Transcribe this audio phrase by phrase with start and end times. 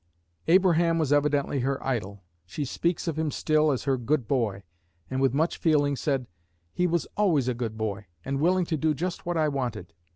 [0.47, 4.63] Abraham was evidently her idol; she speaks of him still as her 'good boy,'
[5.11, 6.25] and with much feeling said,
[6.73, 9.93] 'He was always a good boy, and willing to do just what I wanted.